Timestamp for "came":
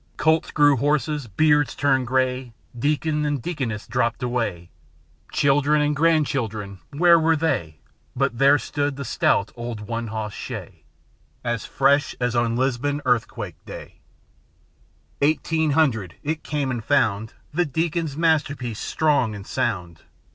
16.43-16.71